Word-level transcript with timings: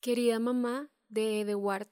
Querida 0.00 0.38
mamá 0.38 0.92
de 1.08 1.40
Edward. 1.40 1.88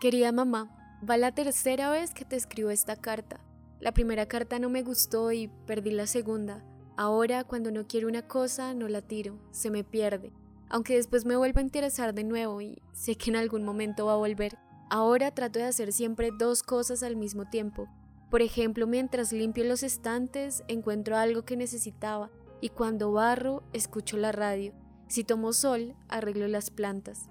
Querida 0.00 0.32
mamá, 0.32 0.98
va 1.08 1.18
la 1.18 1.34
tercera 1.34 1.90
vez 1.90 2.14
que 2.14 2.24
te 2.24 2.36
escribo 2.36 2.70
esta 2.70 2.96
carta. 2.96 3.44
La 3.80 3.92
primera 3.92 4.24
carta 4.24 4.58
no 4.58 4.70
me 4.70 4.82
gustó 4.82 5.30
y 5.30 5.48
perdí 5.66 5.90
la 5.90 6.06
segunda. 6.06 6.64
Ahora, 6.96 7.44
cuando 7.44 7.70
no 7.70 7.86
quiero 7.86 8.08
una 8.08 8.26
cosa, 8.26 8.72
no 8.72 8.88
la 8.88 9.02
tiro, 9.02 9.38
se 9.50 9.70
me 9.70 9.84
pierde. 9.84 10.32
Aunque 10.70 10.96
después 10.96 11.26
me 11.26 11.36
vuelva 11.36 11.60
a 11.60 11.64
interesar 11.64 12.14
de 12.14 12.24
nuevo 12.24 12.62
y 12.62 12.80
sé 12.94 13.16
que 13.16 13.28
en 13.28 13.36
algún 13.36 13.62
momento 13.62 14.06
va 14.06 14.14
a 14.14 14.16
volver. 14.16 14.56
Ahora 14.88 15.32
trato 15.32 15.58
de 15.58 15.66
hacer 15.66 15.92
siempre 15.92 16.30
dos 16.32 16.62
cosas 16.62 17.02
al 17.02 17.16
mismo 17.16 17.44
tiempo. 17.44 17.90
Por 18.30 18.40
ejemplo, 18.40 18.86
mientras 18.86 19.34
limpio 19.34 19.64
los 19.64 19.82
estantes, 19.82 20.64
encuentro 20.66 21.18
algo 21.18 21.44
que 21.44 21.58
necesitaba 21.58 22.30
y 22.60 22.70
cuando 22.70 23.12
barro, 23.12 23.62
escucho 23.72 24.16
la 24.16 24.32
radio. 24.32 24.72
Si 25.08 25.24
tomo 25.24 25.52
sol, 25.52 25.94
arreglo 26.08 26.48
las 26.48 26.70
plantas. 26.70 27.28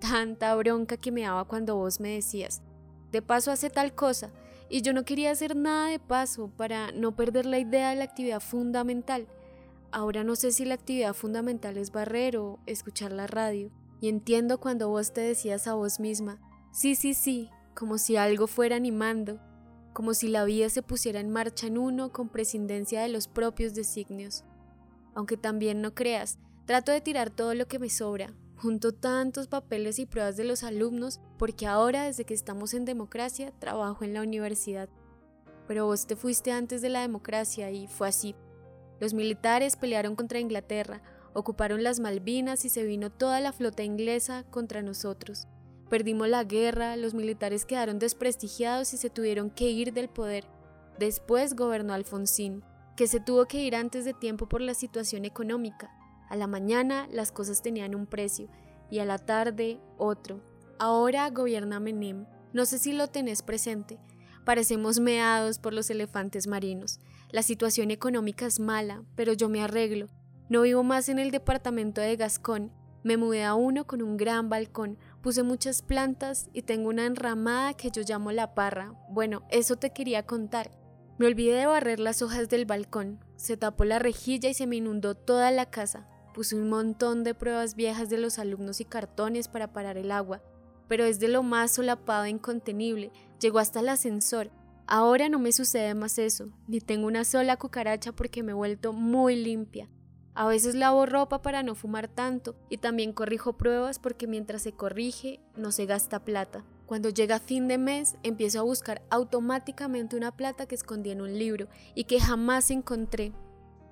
Tanta 0.00 0.54
bronca 0.54 0.96
que 0.96 1.12
me 1.12 1.22
daba 1.22 1.46
cuando 1.46 1.76
vos 1.76 2.00
me 2.00 2.10
decías, 2.10 2.62
de 3.12 3.22
paso 3.22 3.50
hace 3.50 3.70
tal 3.70 3.94
cosa, 3.94 4.30
y 4.68 4.82
yo 4.82 4.92
no 4.92 5.04
quería 5.04 5.30
hacer 5.30 5.56
nada 5.56 5.88
de 5.88 5.98
paso 5.98 6.50
para 6.56 6.92
no 6.92 7.14
perder 7.14 7.46
la 7.46 7.58
idea 7.58 7.90
de 7.90 7.96
la 7.96 8.04
actividad 8.04 8.40
fundamental. 8.40 9.26
Ahora 9.92 10.24
no 10.24 10.36
sé 10.36 10.52
si 10.52 10.64
la 10.64 10.74
actividad 10.74 11.14
fundamental 11.14 11.76
es 11.78 11.92
barrer 11.92 12.36
o 12.36 12.58
escuchar 12.66 13.12
la 13.12 13.26
radio, 13.26 13.70
y 14.00 14.08
entiendo 14.08 14.58
cuando 14.58 14.88
vos 14.88 15.12
te 15.12 15.22
decías 15.22 15.66
a 15.66 15.74
vos 15.74 16.00
misma, 16.00 16.38
sí, 16.72 16.94
sí, 16.94 17.14
sí, 17.14 17.50
como 17.74 17.96
si 17.96 18.16
algo 18.16 18.46
fuera 18.46 18.76
animando, 18.76 19.40
como 19.94 20.12
si 20.12 20.28
la 20.28 20.44
vida 20.44 20.68
se 20.68 20.82
pusiera 20.82 21.20
en 21.20 21.30
marcha 21.30 21.68
en 21.68 21.78
uno 21.78 22.12
con 22.12 22.28
prescindencia 22.28 23.00
de 23.00 23.08
los 23.08 23.28
propios 23.28 23.72
designios. 23.72 24.44
Aunque 25.16 25.38
también 25.38 25.80
no 25.80 25.94
creas, 25.94 26.38
trato 26.66 26.92
de 26.92 27.00
tirar 27.00 27.30
todo 27.30 27.54
lo 27.54 27.66
que 27.66 27.78
me 27.78 27.88
sobra, 27.88 28.34
junto 28.56 28.92
tantos 28.92 29.48
papeles 29.48 29.98
y 29.98 30.04
pruebas 30.04 30.36
de 30.36 30.44
los 30.44 30.62
alumnos, 30.62 31.20
porque 31.38 31.66
ahora, 31.66 32.04
desde 32.04 32.26
que 32.26 32.34
estamos 32.34 32.74
en 32.74 32.84
democracia, 32.84 33.50
trabajo 33.58 34.04
en 34.04 34.12
la 34.12 34.20
universidad. 34.20 34.90
Pero 35.66 35.86
vos 35.86 36.06
te 36.06 36.16
fuiste 36.16 36.52
antes 36.52 36.82
de 36.82 36.90
la 36.90 37.00
democracia 37.00 37.70
y 37.70 37.86
fue 37.86 38.08
así. 38.08 38.36
Los 39.00 39.14
militares 39.14 39.76
pelearon 39.76 40.16
contra 40.16 40.38
Inglaterra, 40.38 41.00
ocuparon 41.32 41.82
las 41.82 41.98
Malvinas 41.98 42.66
y 42.66 42.68
se 42.68 42.84
vino 42.84 43.10
toda 43.10 43.40
la 43.40 43.54
flota 43.54 43.84
inglesa 43.84 44.44
contra 44.50 44.82
nosotros. 44.82 45.48
Perdimos 45.88 46.28
la 46.28 46.44
guerra, 46.44 46.94
los 46.96 47.14
militares 47.14 47.64
quedaron 47.64 47.98
desprestigiados 47.98 48.92
y 48.92 48.98
se 48.98 49.08
tuvieron 49.08 49.48
que 49.48 49.70
ir 49.70 49.94
del 49.94 50.10
poder. 50.10 50.44
Después 50.98 51.56
gobernó 51.56 51.94
Alfonsín, 51.94 52.62
que 52.96 53.06
se 53.06 53.20
tuvo 53.20 53.46
que 53.46 53.62
ir 53.62 53.76
antes 53.76 54.04
de 54.04 54.14
tiempo 54.14 54.48
por 54.48 54.60
la 54.60 54.74
situación 54.74 55.24
económica. 55.24 55.90
A 56.28 56.36
la 56.36 56.46
mañana 56.46 57.06
las 57.12 57.30
cosas 57.30 57.62
tenían 57.62 57.94
un 57.94 58.06
precio 58.06 58.48
y 58.90 58.98
a 58.98 59.04
la 59.04 59.18
tarde 59.18 59.78
otro. 59.98 60.40
Ahora 60.78 61.28
gobierna 61.30 61.78
Menem. 61.78 62.26
No 62.52 62.64
sé 62.64 62.78
si 62.78 62.92
lo 62.92 63.08
tenés 63.08 63.42
presente. 63.42 63.98
Parecemos 64.44 64.98
meados 64.98 65.58
por 65.58 65.74
los 65.74 65.90
elefantes 65.90 66.46
marinos. 66.46 67.00
La 67.30 67.42
situación 67.42 67.90
económica 67.90 68.46
es 68.46 68.60
mala, 68.60 69.02
pero 69.14 69.32
yo 69.32 69.48
me 69.48 69.62
arreglo. 69.62 70.06
No 70.48 70.62
vivo 70.62 70.82
más 70.82 71.08
en 71.08 71.18
el 71.18 71.30
departamento 71.30 72.00
de 72.00 72.16
Gascón. 72.16 72.72
Me 73.02 73.16
mudé 73.16 73.44
a 73.44 73.54
uno 73.54 73.86
con 73.86 74.02
un 74.02 74.16
gran 74.16 74.48
balcón, 74.48 74.98
puse 75.20 75.42
muchas 75.42 75.82
plantas 75.82 76.48
y 76.52 76.62
tengo 76.62 76.88
una 76.88 77.06
enramada 77.06 77.74
que 77.74 77.90
yo 77.90 78.02
llamo 78.02 78.32
la 78.32 78.54
parra. 78.54 78.94
Bueno, 79.10 79.42
eso 79.50 79.76
te 79.76 79.90
quería 79.92 80.24
contar. 80.24 80.70
Me 81.18 81.26
olvidé 81.26 81.54
de 81.54 81.66
barrer 81.66 81.98
las 81.98 82.20
hojas 82.20 82.50
del 82.50 82.66
balcón. 82.66 83.18
Se 83.36 83.56
tapó 83.56 83.84
la 83.84 83.98
rejilla 83.98 84.50
y 84.50 84.54
se 84.54 84.66
me 84.66 84.76
inundó 84.76 85.14
toda 85.14 85.50
la 85.50 85.70
casa. 85.70 86.06
Puse 86.34 86.54
un 86.54 86.68
montón 86.68 87.24
de 87.24 87.34
pruebas 87.34 87.74
viejas 87.74 88.10
de 88.10 88.18
los 88.18 88.38
alumnos 88.38 88.82
y 88.82 88.84
cartones 88.84 89.48
para 89.48 89.72
parar 89.72 89.96
el 89.96 90.10
agua, 90.10 90.42
pero 90.88 91.04
es 91.04 91.18
de 91.18 91.28
lo 91.28 91.42
más 91.42 91.70
solapado 91.70 92.24
e 92.24 92.28
incontenible, 92.28 93.10
llegó 93.40 93.60
hasta 93.60 93.80
el 93.80 93.88
ascensor. 93.88 94.50
Ahora 94.86 95.30
no 95.30 95.38
me 95.38 95.52
sucede 95.52 95.94
más 95.94 96.18
eso, 96.18 96.50
ni 96.68 96.80
tengo 96.80 97.06
una 97.06 97.24
sola 97.24 97.56
cucaracha 97.56 98.12
porque 98.12 98.42
me 98.42 98.52
he 98.52 98.54
vuelto 98.54 98.92
muy 98.92 99.36
limpia. 99.36 99.88
A 100.34 100.46
veces 100.46 100.74
lavo 100.74 101.06
ropa 101.06 101.40
para 101.40 101.62
no 101.62 101.74
fumar 101.74 102.08
tanto 102.08 102.56
y 102.68 102.76
también 102.76 103.14
corrijo 103.14 103.56
pruebas 103.56 103.98
porque 103.98 104.26
mientras 104.26 104.60
se 104.60 104.72
corrige 104.72 105.40
no 105.56 105.72
se 105.72 105.86
gasta 105.86 106.22
plata. 106.22 106.66
Cuando 106.86 107.10
llega 107.10 107.40
fin 107.40 107.68
de 107.68 107.78
mes 107.78 108.16
empiezo 108.22 108.60
a 108.60 108.62
buscar 108.62 109.02
automáticamente 109.10 110.16
una 110.16 110.36
plata 110.36 110.66
que 110.66 110.74
escondí 110.74 111.10
en 111.10 111.20
un 111.20 111.38
libro 111.38 111.68
y 111.94 112.04
que 112.04 112.20
jamás 112.20 112.70
encontré 112.70 113.32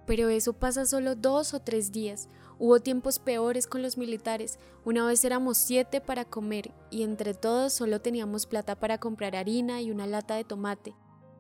pero 0.07 0.29
eso 0.29 0.53
pasa 0.53 0.85
solo 0.87 1.15
dos 1.15 1.55
o 1.55 1.61
tres 1.61 1.93
días. 1.93 2.29
Hubo 2.59 2.81
tiempos 2.81 3.19
peores 3.19 3.67
con 3.67 3.83
los 3.83 3.99
militares. 3.99 4.59
Una 4.85 5.07
vez 5.07 5.25
éramos 5.25 5.57
siete 5.57 6.01
para 6.01 6.25
comer 6.25 6.73
y 6.91 7.03
entre 7.03 7.35
todos 7.35 7.73
solo 7.73 8.01
teníamos 8.01 8.47
plata 8.47 8.77
para 8.77 8.99
comprar 8.99 9.35
harina 9.35 9.81
y 9.81 9.91
una 9.91 10.07
lata 10.07 10.37
de 10.37 10.45
tomate. 10.45 10.95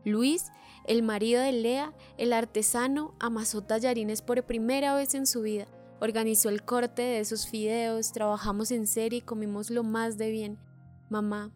Luis, 0.04 0.46
el 0.86 1.02
marido 1.02 1.40
de 1.40 1.52
Lea, 1.52 1.94
el 2.18 2.32
artesano, 2.32 3.14
amasó 3.20 3.62
tallarines 3.62 4.22
por 4.22 4.44
primera 4.44 4.94
vez 4.94 5.14
en 5.14 5.26
su 5.26 5.42
vida. 5.42 5.66
Organizó 6.00 6.48
el 6.48 6.64
corte 6.64 7.02
de 7.02 7.20
esos 7.20 7.46
fideos, 7.46 8.12
trabajamos 8.12 8.70
en 8.70 8.86
serie 8.86 9.20
y 9.20 9.22
comimos 9.22 9.70
lo 9.70 9.82
más 9.82 10.18
de 10.18 10.30
bien. 10.30 10.58
Mamá, 11.14 11.52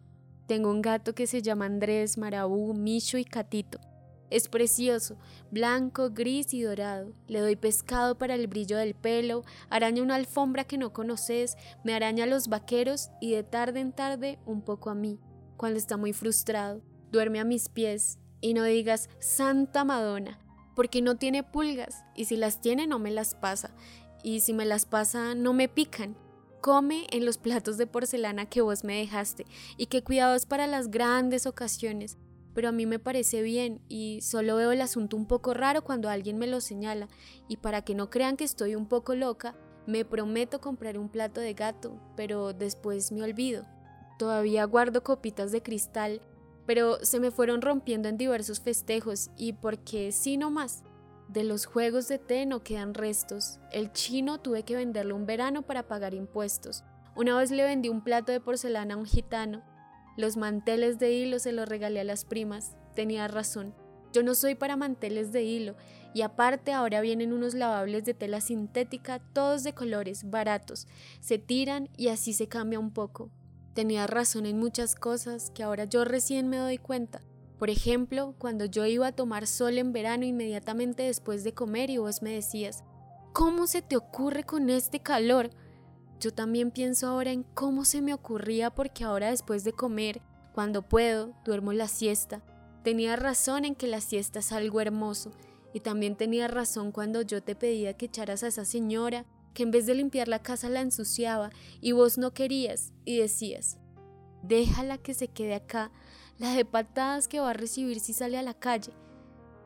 tengo 0.47 0.71
un 0.71 0.81
gato 0.81 1.13
que 1.13 1.27
se 1.27 1.41
llama 1.41 1.65
Andrés, 1.65 2.17
Marabú, 2.17 2.73
Micho 2.73 3.17
y 3.17 3.25
Catito. 3.25 3.81
Es 4.29 4.47
precioso, 4.47 5.17
blanco, 5.51 6.11
gris 6.11 6.53
y 6.53 6.61
dorado. 6.61 7.11
Le 7.27 7.41
doy 7.41 7.57
pescado 7.57 8.17
para 8.17 8.35
el 8.35 8.47
brillo 8.47 8.77
del 8.77 8.93
pelo, 8.93 9.43
araña 9.69 10.01
una 10.01 10.15
alfombra 10.15 10.63
que 10.63 10.77
no 10.77 10.93
conoces, 10.93 11.57
me 11.83 11.93
araña 11.93 12.25
los 12.25 12.47
vaqueros 12.47 13.09
y 13.19 13.31
de 13.31 13.43
tarde 13.43 13.81
en 13.81 13.91
tarde 13.91 14.39
un 14.45 14.61
poco 14.61 14.91
a 14.91 14.95
mí. 14.95 15.19
Cuando 15.57 15.77
está 15.77 15.97
muy 15.97 16.13
frustrado, 16.13 16.81
duerme 17.11 17.41
a 17.41 17.43
mis 17.43 17.67
pies 17.67 18.17
y 18.39 18.53
no 18.53 18.63
digas 18.63 19.09
Santa 19.19 19.83
Madonna, 19.83 20.39
porque 20.73 21.01
no 21.01 21.17
tiene 21.17 21.43
pulgas 21.43 22.05
y 22.15 22.25
si 22.25 22.37
las 22.37 22.61
tiene 22.61 22.87
no 22.87 22.97
me 22.97 23.11
las 23.11 23.35
pasa 23.35 23.71
y 24.23 24.39
si 24.39 24.53
me 24.53 24.63
las 24.63 24.85
pasa 24.85 25.35
no 25.35 25.51
me 25.51 25.67
pican. 25.67 26.15
Come 26.61 27.07
en 27.11 27.25
los 27.25 27.37
platos 27.37 27.77
de 27.77 27.87
porcelana 27.87 28.47
que 28.47 28.61
vos 28.61 28.83
me 28.83 28.99
dejaste 28.99 29.45
y 29.77 29.87
que 29.87 30.03
cuidados 30.03 30.45
para 30.45 30.67
las 30.67 30.89
grandes 30.89 31.45
ocasiones 31.45 32.17
pero 32.53 32.69
a 32.69 32.71
mí 32.71 32.85
me 32.85 32.99
parece 32.99 33.41
bien 33.41 33.79
y 33.87 34.19
solo 34.21 34.57
veo 34.57 34.71
el 34.71 34.81
asunto 34.81 35.15
un 35.15 35.27
poco 35.27 35.53
raro 35.53 35.83
cuando 35.83 36.09
alguien 36.09 36.37
me 36.37 36.45
lo 36.47 36.61
señala 36.61 37.07
y 37.47 37.57
para 37.57 37.83
que 37.83 37.95
no 37.95 38.09
crean 38.09 38.37
que 38.37 38.43
estoy 38.43 38.75
un 38.75 38.87
poco 38.87 39.15
loca, 39.15 39.55
me 39.87 40.05
prometo 40.05 40.59
comprar 40.59 40.97
un 40.97 41.09
plato 41.09 41.41
de 41.41 41.53
gato, 41.53 41.99
pero 42.15 42.53
después 42.53 43.11
me 43.11 43.23
olvido. 43.23 43.65
Todavía 44.17 44.65
guardo 44.65 45.03
copitas 45.03 45.51
de 45.51 45.63
cristal, 45.63 46.21
pero 46.65 47.03
se 47.03 47.19
me 47.19 47.31
fueron 47.31 47.61
rompiendo 47.61 48.09
en 48.09 48.17
diversos 48.17 48.59
festejos 48.59 49.29
y 49.37 49.53
porque 49.53 50.11
sí 50.11 50.35
no 50.37 50.51
más. 50.51 50.83
De 51.29 51.43
los 51.43 51.65
juegos 51.65 52.07
de 52.09 52.19
té 52.19 52.45
no 52.45 52.63
quedan 52.63 52.93
restos. 52.93 53.59
El 53.71 53.93
chino 53.93 54.41
tuve 54.41 54.63
que 54.63 54.75
venderlo 54.75 55.15
un 55.15 55.25
verano 55.25 55.61
para 55.61 55.87
pagar 55.87 56.13
impuestos. 56.13 56.83
Una 57.15 57.37
vez 57.37 57.51
le 57.51 57.63
vendí 57.63 57.87
un 57.87 58.03
plato 58.03 58.31
de 58.31 58.41
porcelana 58.41 58.95
a 58.95 58.97
un 58.97 59.05
gitano 59.05 59.63
los 60.19 60.35
manteles 60.35 60.99
de 60.99 61.13
hilo 61.13 61.39
se 61.39 61.53
los 61.53 61.69
regalé 61.69 62.01
a 62.01 62.03
las 62.03 62.25
primas. 62.25 62.75
Tenía 62.93 63.29
razón. 63.29 63.73
Yo 64.11 64.21
no 64.21 64.35
soy 64.35 64.53
para 64.53 64.75
manteles 64.75 65.31
de 65.31 65.43
hilo 65.43 65.77
y 66.13 66.23
aparte 66.23 66.73
ahora 66.73 66.99
vienen 66.99 67.31
unos 67.31 67.53
lavables 67.53 68.03
de 68.03 68.13
tela 68.13 68.41
sintética, 68.41 69.19
todos 69.31 69.63
de 69.63 69.71
colores, 69.71 70.29
baratos. 70.29 70.87
Se 71.21 71.37
tiran 71.37 71.87
y 71.95 72.09
así 72.09 72.33
se 72.33 72.49
cambia 72.49 72.79
un 72.79 72.91
poco. 72.91 73.31
Tenía 73.73 74.07
razón 74.07 74.45
en 74.45 74.59
muchas 74.59 74.93
cosas 74.93 75.51
que 75.51 75.63
ahora 75.63 75.85
yo 75.85 76.03
recién 76.03 76.49
me 76.49 76.57
doy 76.57 76.79
cuenta. 76.79 77.21
Por 77.59 77.69
ejemplo, 77.69 78.35
cuando 78.37 78.63
yo 78.63 78.85
iba 78.85 79.07
a 79.07 79.11
tomar 79.11 79.45
sol 79.45 79.77
en 79.77 79.91
verano 79.91 80.23
inmediatamente 80.23 81.03
después 81.03 81.43
de 81.43 81.53
comer 81.53 81.89
y 81.89 81.97
vos 81.97 82.21
me 82.21 82.31
decías, 82.31 82.85
¿cómo 83.33 83.67
se 83.67 83.81
te 83.81 83.97
ocurre 83.97 84.45
con 84.45 84.69
este 84.69 85.01
calor? 85.01 85.49
Yo 86.21 86.33
también 86.33 86.71
pienso 86.71 87.07
ahora 87.07 87.31
en 87.31 87.43
cómo 87.43 87.83
se 87.83 88.01
me 88.01 88.13
ocurría 88.13 88.69
porque 88.69 89.03
ahora 89.03 89.29
después 89.29 89.65
de 89.65 89.73
comer, 89.73 90.21
cuando 90.53 90.83
puedo, 90.83 91.33
duermo 91.43 91.73
la 91.73 91.89
siesta. 91.89 92.41
Tenía 92.81 93.17
razón 93.17 93.65
en 93.65 93.75
que 93.75 93.87
la 93.87 93.99
siesta 93.99 94.39
es 94.39 94.53
algo 94.53 94.79
hermoso 94.79 95.31
y 95.73 95.81
también 95.81 96.15
tenía 96.15 96.47
razón 96.47 96.93
cuando 96.93 97.21
yo 97.23 97.43
te 97.43 97.55
pedía 97.55 97.95
que 97.97 98.05
echaras 98.05 98.43
a 98.43 98.47
esa 98.47 98.63
señora 98.63 99.25
que 99.53 99.63
en 99.63 99.71
vez 99.71 99.85
de 99.85 99.95
limpiar 99.95 100.29
la 100.29 100.41
casa 100.41 100.69
la 100.69 100.79
ensuciaba 100.79 101.49
y 101.81 101.91
vos 101.91 102.17
no 102.17 102.33
querías 102.33 102.93
y 103.03 103.17
decías, 103.17 103.77
déjala 104.43 104.97
que 104.97 105.13
se 105.13 105.27
quede 105.27 105.55
acá, 105.55 105.91
la 106.39 106.53
de 106.53 106.65
patadas 106.65 107.27
que 107.27 107.39
va 107.39 107.51
a 107.51 107.53
recibir 107.53 107.99
si 107.99 108.13
sale 108.13 108.37
a 108.37 108.41
la 108.41 108.55
calle. 108.55 108.93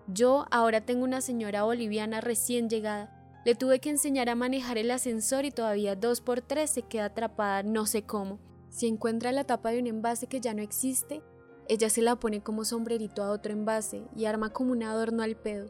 Yo 0.08 0.46
ahora 0.52 0.81
tengo 0.81 1.06
una 1.06 1.22
señora 1.22 1.64
boliviana 1.64 2.20
recién 2.20 2.70
llegada 2.70 3.24
le 3.46 3.56
tuve 3.56 3.80
que 3.80 3.90
enseñar 3.90 4.30
a 4.30 4.36
manejar 4.36 4.78
el 4.78 4.90
ascensor 4.90 5.44
y 5.44 5.52
todavía 5.52 5.98
dos 5.98 6.22
por 6.22 6.40
tres 6.40 6.70
se 6.70 6.84
queda 6.84 7.06
atrapada 7.06 7.62
no 7.62 7.86
sé 7.86 8.04
cómo. 8.04 8.40
Si 8.70 8.88
encuentra 8.88 9.34
la 9.34 9.44
tapa 9.44 9.72
de 9.72 9.80
un 9.80 9.88
envase 9.88 10.28
que 10.28 10.40
ya 10.40 10.54
no 10.54 10.62
existe, 10.62 11.22
ella 11.68 11.90
se 11.90 12.02
la 12.02 12.16
pone 12.16 12.42
como 12.42 12.64
sombrerito 12.64 13.22
a 13.22 13.31
otro 13.31 13.52
envase 13.52 14.06
y 14.16 14.25
arma 14.25 14.52
como 14.52 14.72
un 14.72 14.84
adorno 14.84 15.24
al 15.24 15.36
pedo. 15.36 15.70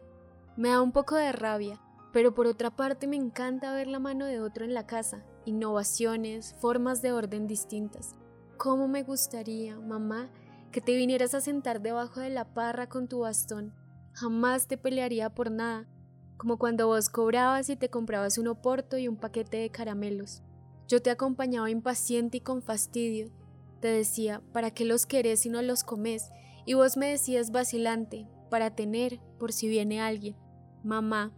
Me 0.56 0.68
da 0.68 0.80
un 0.80 0.92
poco 0.92 1.16
de 1.16 1.32
rabia, 1.32 1.80
Pero 2.12 2.32
por 2.32 2.46
otra 2.46 2.70
parte 2.70 3.08
me 3.08 3.16
encanta 3.16 3.74
ver 3.74 3.88
la 3.88 3.98
mano 3.98 4.24
de 4.24 4.40
otro 4.40 4.64
en 4.64 4.72
la 4.72 4.86
casa, 4.86 5.24
innovaciones, 5.46 6.54
formas 6.60 7.02
de 7.02 7.10
orden 7.10 7.48
distintas. 7.48 8.14
¿Cómo 8.56 8.86
me 8.86 9.02
gustaría, 9.02 9.80
mamá, 9.80 10.30
que 10.74 10.80
te 10.80 10.96
vinieras 10.96 11.34
a 11.34 11.40
sentar 11.40 11.80
debajo 11.80 12.18
de 12.18 12.30
la 12.30 12.52
parra 12.52 12.88
con 12.88 13.06
tu 13.06 13.20
bastón? 13.20 13.72
Jamás 14.12 14.66
te 14.66 14.76
pelearía 14.76 15.32
por 15.32 15.52
nada, 15.52 15.86
como 16.36 16.58
cuando 16.58 16.88
vos 16.88 17.10
cobrabas 17.10 17.70
y 17.70 17.76
te 17.76 17.90
comprabas 17.90 18.38
un 18.38 18.48
oporto 18.48 18.98
y 18.98 19.06
un 19.06 19.16
paquete 19.16 19.58
de 19.58 19.70
caramelos. 19.70 20.42
Yo 20.88 21.00
te 21.00 21.10
acompañaba 21.10 21.70
impaciente 21.70 22.38
y 22.38 22.40
con 22.40 22.60
fastidio. 22.60 23.30
Te 23.80 23.86
decía, 23.86 24.42
¿para 24.52 24.72
qué 24.72 24.84
los 24.84 25.06
querés 25.06 25.42
si 25.42 25.48
no 25.48 25.62
los 25.62 25.84
comes? 25.84 26.32
Y 26.66 26.74
vos 26.74 26.96
me 26.96 27.08
decías 27.08 27.52
vacilante, 27.52 28.26
para 28.50 28.74
tener, 28.74 29.20
por 29.38 29.52
si 29.52 29.68
viene 29.68 30.00
alguien. 30.00 30.34
Mamá, 30.82 31.30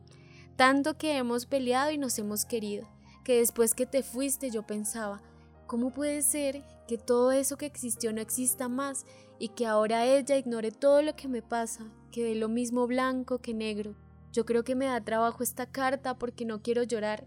tanto 0.57 0.97
que 0.97 1.19
hemos 1.19 1.45
peleado 1.45 1.91
y 1.91 1.99
nos 1.99 2.19
hemos 2.19 2.47
querido, 2.47 2.89
que 3.23 3.41
después 3.41 3.75
que 3.75 3.85
te 3.85 4.03
fuiste 4.03 4.49
yo 4.49 4.67
pensaba, 4.67 5.21
¿cómo 5.67 5.91
puede 5.93 6.23
ser 6.23 6.63
que 6.87 6.99
todo 6.99 7.33
eso 7.33 7.57
que 7.57 7.67
existió 7.67 8.13
no 8.13 8.21
exista 8.21 8.69
más 8.69 9.05
y 9.39 9.49
que 9.49 9.67
ahora 9.67 10.05
ella 10.07 10.37
ignore 10.37 10.71
todo 10.71 11.03
lo 11.03 11.17
que 11.17 11.29
me 11.29 11.43
pasa, 11.43 11.85
que 12.11 12.25
de 12.25 12.35
lo 12.35 12.49
mismo 12.49 12.87
blanco 12.87 13.39
que 13.39 13.55
negro? 13.55 13.95
Yo 14.33 14.45
creo 14.45 14.65
que 14.65 14.75
me 14.75 14.87
da 14.87 15.01
trabajo 15.01 15.43
esta 15.43 15.67
carta 15.67 16.19
porque 16.19 16.45
no 16.45 16.63
quiero 16.63 16.83
llorar. 16.83 17.25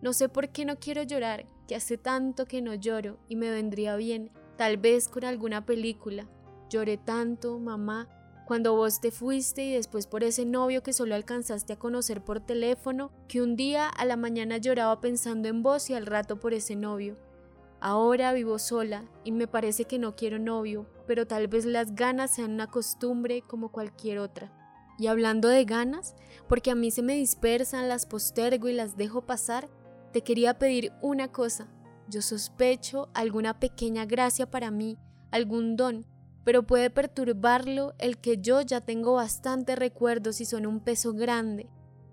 No 0.00 0.12
sé 0.12 0.28
por 0.28 0.48
qué 0.48 0.64
no 0.64 0.76
quiero 0.76 1.02
llorar, 1.02 1.46
que 1.68 1.76
hace 1.76 1.98
tanto 1.98 2.46
que 2.46 2.62
no 2.62 2.74
lloro 2.74 3.18
y 3.28 3.36
me 3.36 3.50
vendría 3.50 3.96
bien, 3.96 4.30
tal 4.56 4.76
vez 4.76 5.08
con 5.08 5.24
alguna 5.24 5.66
película. 5.66 6.28
Lloré 6.70 6.96
tanto, 6.96 7.58
mamá, 7.58 8.08
cuando 8.46 8.74
vos 8.74 9.00
te 9.00 9.10
fuiste 9.10 9.64
y 9.64 9.72
después 9.72 10.06
por 10.06 10.24
ese 10.24 10.44
novio 10.44 10.82
que 10.82 10.92
solo 10.92 11.14
alcanzaste 11.14 11.72
a 11.72 11.78
conocer 11.78 12.22
por 12.22 12.40
teléfono, 12.40 13.12
que 13.28 13.42
un 13.42 13.56
día 13.56 13.88
a 13.88 14.04
la 14.04 14.16
mañana 14.16 14.56
lloraba 14.56 15.00
pensando 15.00 15.48
en 15.48 15.62
vos 15.62 15.90
y 15.90 15.94
al 15.94 16.06
rato 16.06 16.40
por 16.40 16.52
ese 16.52 16.76
novio. 16.76 17.16
Ahora 17.84 18.32
vivo 18.32 18.60
sola 18.60 19.02
y 19.24 19.32
me 19.32 19.48
parece 19.48 19.86
que 19.86 19.98
no 19.98 20.14
quiero 20.14 20.38
novio, 20.38 20.86
pero 21.08 21.26
tal 21.26 21.48
vez 21.48 21.64
las 21.64 21.96
ganas 21.96 22.32
sean 22.32 22.52
una 22.52 22.68
costumbre 22.68 23.42
como 23.42 23.72
cualquier 23.72 24.20
otra. 24.20 24.52
Y 25.00 25.08
hablando 25.08 25.48
de 25.48 25.64
ganas, 25.64 26.14
porque 26.48 26.70
a 26.70 26.76
mí 26.76 26.92
se 26.92 27.02
me 27.02 27.16
dispersan, 27.16 27.88
las 27.88 28.06
postergo 28.06 28.68
y 28.68 28.72
las 28.72 28.96
dejo 28.96 29.26
pasar, 29.26 29.68
te 30.12 30.22
quería 30.22 30.60
pedir 30.60 30.92
una 31.02 31.32
cosa. 31.32 31.66
Yo 32.06 32.22
sospecho 32.22 33.08
alguna 33.14 33.58
pequeña 33.58 34.06
gracia 34.06 34.48
para 34.48 34.70
mí, 34.70 34.96
algún 35.32 35.74
don, 35.74 36.06
pero 36.44 36.62
puede 36.62 36.88
perturbarlo 36.88 37.94
el 37.98 38.18
que 38.18 38.38
yo 38.38 38.60
ya 38.60 38.80
tengo 38.80 39.14
bastantes 39.14 39.76
recuerdos 39.76 40.40
y 40.40 40.44
son 40.44 40.66
un 40.66 40.78
peso 40.78 41.14
grande. 41.14 41.68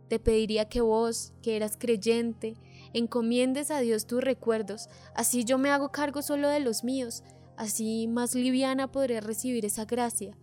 Te 0.07 0.17
pediría 0.17 0.67
que 0.67 0.81
vos, 0.81 1.33
que 1.43 1.55
eras 1.55 1.77
creyente, 1.77 2.55
encomiendes 2.93 3.71
a 3.71 3.79
Dios 3.79 4.07
tus 4.07 4.23
recuerdos, 4.23 4.89
así 5.15 5.43
yo 5.43 5.57
me 5.57 5.69
hago 5.69 5.91
cargo 5.91 6.21
solo 6.21 6.49
de 6.49 6.59
los 6.59 6.83
míos, 6.83 7.23
así 7.57 8.07
más 8.07 8.35
liviana 8.35 8.91
podré 8.91 9.21
recibir 9.21 9.65
esa 9.65 9.85
gracia. 9.85 10.37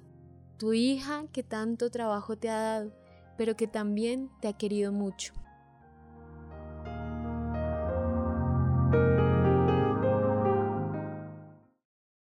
Tu 0.59 0.73
hija 0.73 1.27
que 1.33 1.43
tanto 1.43 1.91
trabajo 1.91 2.37
te 2.37 2.49
ha 2.49 2.59
dado, 2.59 2.93
pero 3.37 3.57
que 3.57 3.67
también 3.67 4.31
te 4.41 4.49
ha 4.49 4.53
querido 4.53 4.93
mucho. 4.93 5.35